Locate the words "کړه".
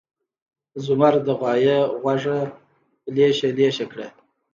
3.91-4.07